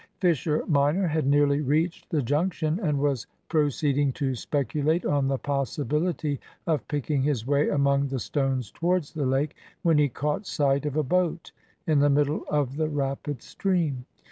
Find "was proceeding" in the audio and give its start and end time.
2.97-4.11